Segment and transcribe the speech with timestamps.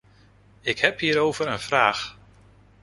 [0.61, 2.17] Ik heb hierover een vraag.